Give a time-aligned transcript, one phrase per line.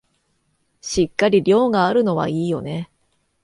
[0.81, 2.89] しっかり量があるのはいいよね